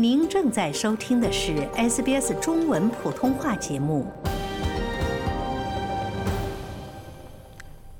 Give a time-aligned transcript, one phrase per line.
[0.00, 4.06] 您正在收听的是 SBS 中文普通话节目。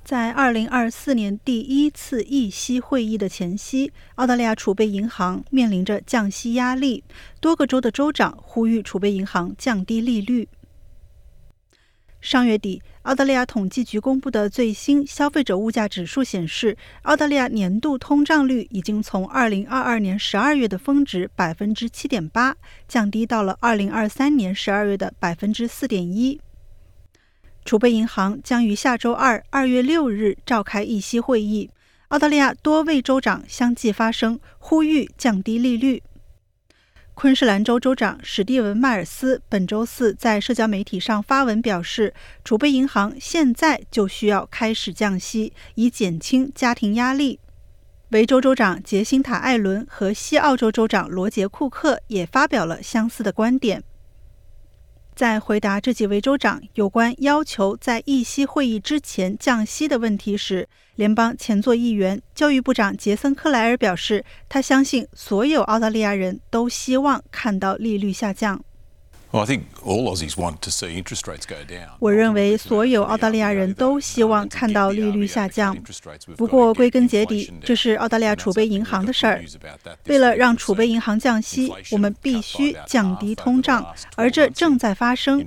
[0.04, 7.02] 在二零二四年第一次议息会议的前夕，澳大利亚储备银行面临着降息压力，
[7.40, 10.48] 多个州的州长呼吁储备银行降低利率。
[12.20, 22.54] 上月底，澳大利亚统计局公布的最新消费者物价指数显示，澳大利亚年度通胀率已经从2022年12月的峰值7.8%
[22.88, 26.40] 降低到了2023年12月的4.1%。
[27.64, 31.70] 储备银行将于下周二2月6日召开议息会议，
[32.08, 36.02] 澳大利亚多位州长相继发声，呼吁降低利率。
[37.20, 47.40] 昆士兰州州长史蒂文·迈尔斯本周四在社交媒体上发文表示，储备银行现在就需要开始降息，以减轻家庭压力。
[48.10, 53.82] 维州州长杰辛塔·艾伦和西澳洲州长罗杰·库克也发表了相似的观点。
[55.18, 68.62] 在回答这几位州长有关要求在议息会议之前降息的问题时，联邦前座议员、教育部长杰森·克莱尔表示，他相信所有澳大利亚人都希望看到利率下降。
[69.30, 69.46] 我
[72.10, 75.76] 认为所有澳大利亚人都希望看到利率下降。
[76.34, 79.44] 不过，归根结底，这是澳大利亚储备银行的事儿。
[80.06, 85.44] 为了让储备银行降息，我们必须降低通胀，而这正在发生。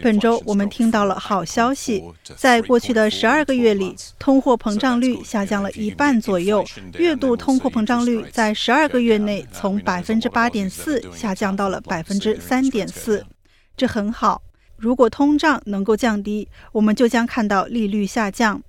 [0.00, 2.04] 本周我们听到了好消息，
[2.36, 6.64] 在过去的十二个月里，通货膨胀率下降了一半左右。
[6.98, 12.86] 月度通货膨胀率在十二个月内从百分之八点四下降到了百分之三点。
[12.92, 13.26] 四，
[13.76, 14.42] 这很好。
[14.76, 18.62] 如果通胀能够降低，我们就将看到利率下降。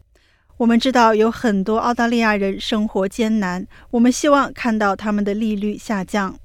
[0.58, 6.38] 我们知道有很多澳大利亚人生活艰难，我们希望看到他们的利率下降。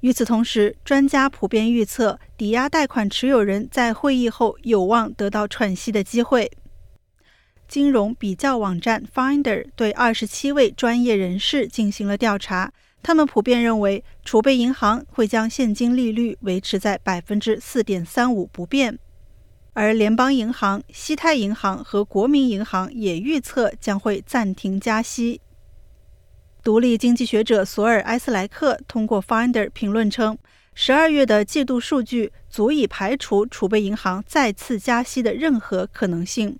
[0.00, 6.50] 与此同时，专家普遍预测，抵押贷款持有人在会议后有望得到喘息的机会。
[7.68, 12.72] 金融比较网站 Finder 对二十七位专业人士进行了调查。
[13.02, 18.98] 他们普遍认为，储备银行会将现金利率维持在百分之四点三五不变，
[19.72, 25.40] 而联邦银行、西泰银行和国民银行也预测将会暂停加息。
[26.62, 30.36] 独立经济学者索尔·埃斯莱克通过 Finder 评论称，
[30.74, 36.58] 十二月的季度数据足以排除储备银行再次加息的任何可能性。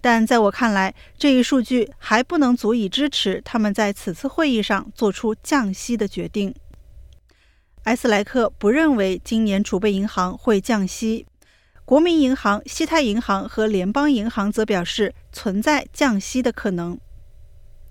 [0.00, 6.54] 但在我看来，这一数据还不能足以支持他们在此次会议上做出降息的决定。
[7.84, 11.26] 埃斯莱克不认为今年储备银行会降息，
[11.84, 16.98] 国民银行、西泰银行和联邦银行则表示存在降息的可能。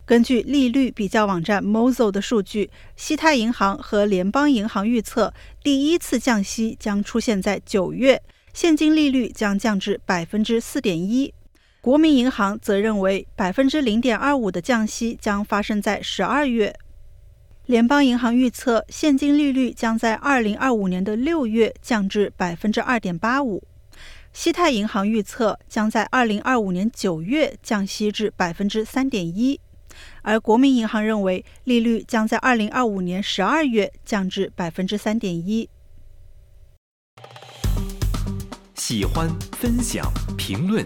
[0.06, 5.32] 根据利率比较网站 Mozo 的数据，西泰银行和联邦银行预测
[5.62, 11.32] 第一次降息将出现在九月，现金利率将降至百分之四点一。
[11.82, 16.76] 国民银行则认为，百分之零点二五的降息将发生在十二月。
[17.68, 23.64] 联邦银行预测，现金利率将在二零二五年的六月降至百分之二点八五。
[24.34, 29.62] 西泰银行预测，将在二零二五年九月降息至百分之三点一，
[30.22, 35.70] 而国民银行认为，利率将在二零二五年十二月降至百分之三点一。
[38.76, 40.86] 喜欢、分享、评论。